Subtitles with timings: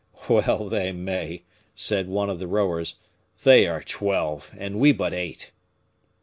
[0.27, 1.43] "Well they may,"
[1.75, 2.95] said one of the rowers,
[3.43, 5.51] "they are twelve, and we but eight."